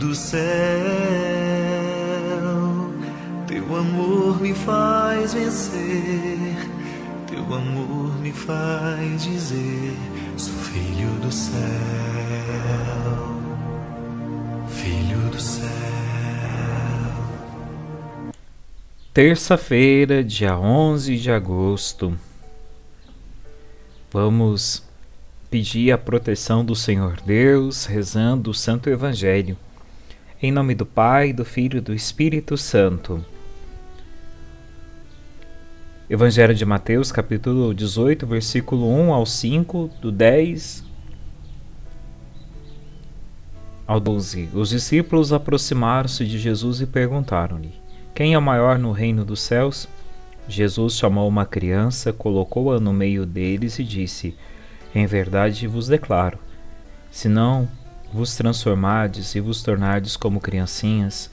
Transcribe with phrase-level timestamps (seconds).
[0.00, 0.40] do céu.
[3.46, 6.56] Teu amor me faz vencer,
[7.28, 9.94] teu amor me faz dizer:
[10.38, 11.60] sou filho do céu,
[14.68, 15.68] filho do céu.
[19.12, 22.16] Terça-feira, dia 11 de agosto.
[24.10, 24.82] Vamos
[25.50, 29.56] pedir a proteção do Senhor Deus, rezando o Santo Evangelho.
[30.42, 33.24] Em nome do Pai, do Filho e do Espírito Santo.
[36.08, 40.84] Evangelho de Mateus, capítulo 18, versículo 1 ao 5, do 10
[43.86, 44.48] ao 12.
[44.54, 47.72] Os discípulos aproximaram-se de Jesus e perguntaram-lhe:
[48.14, 49.86] Quem é o maior no reino dos céus?
[50.48, 54.34] Jesus chamou uma criança, colocou-a no meio deles e disse:
[54.94, 56.38] em verdade vos declaro:
[57.10, 57.68] se não
[58.12, 61.30] vos transformardes e vos tornardes como criancinhas,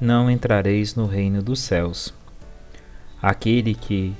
[0.00, 2.12] não entrareis no reino dos céus.
[3.20, 4.14] Aquele que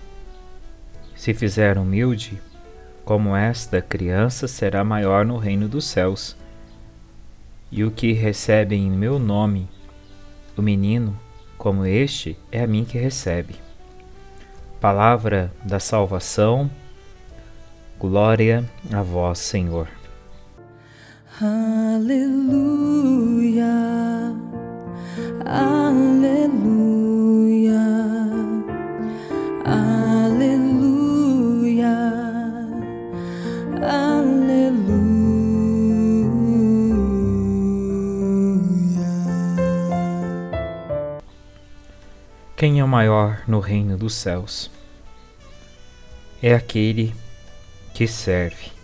[1.14, 2.40] se fizer humilde,
[3.04, 6.36] como esta criança, será maior no reino dos céus.
[7.70, 9.68] E o que recebe em meu nome,
[10.56, 11.18] o menino,
[11.56, 13.56] como este, é a mim que recebe.
[14.80, 16.70] Palavra da salvação
[17.98, 19.88] Glória a vós, Senhor.
[21.38, 22.86] Aleluia,
[25.44, 26.56] aleluia,
[29.66, 30.78] aleluia,
[33.82, 34.96] aleluia.
[42.56, 44.70] Quem é maior no reino dos céus?
[46.42, 47.14] É aquele
[47.92, 48.74] que que serve.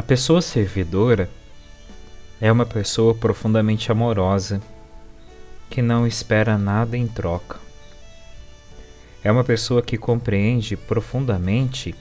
[0.00, 1.28] A pessoa servidora
[2.40, 4.58] é uma pessoa profundamente amorosa
[5.68, 7.60] que não espera nada em troca.
[9.22, 11.94] É uma pessoa que compreende profundamente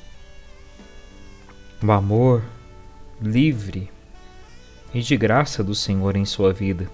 [1.83, 2.41] o amor
[3.21, 3.91] livre
[4.93, 6.89] e de graça do Senhor em sua vida.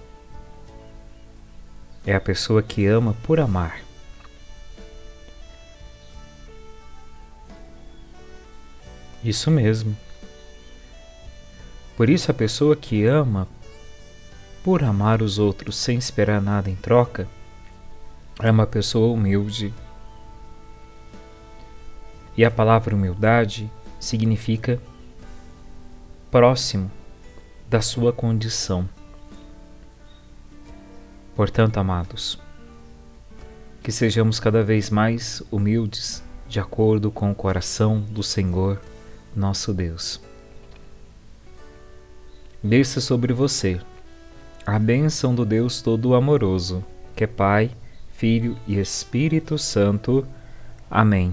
[2.04, 3.80] É a pessoa que ama por amar.
[9.22, 9.96] Isso mesmo.
[11.96, 13.48] Por isso, a pessoa que ama
[14.62, 17.28] por amar os outros sem esperar nada em troca
[18.40, 19.72] é uma pessoa humilde.
[22.36, 24.78] E a palavra humildade significa
[26.30, 26.90] próximo
[27.70, 28.86] da sua condição.
[31.34, 32.38] Portanto, amados,
[33.82, 38.80] que sejamos cada vez mais humildes de acordo com o coração do Senhor
[39.34, 40.25] nosso Deus.
[42.66, 43.80] Desça sobre você
[44.66, 46.84] a bênção do Deus Todo-Amoroso,
[47.14, 47.70] que é Pai,
[48.10, 50.26] Filho e Espírito Santo.
[50.90, 51.32] Amém.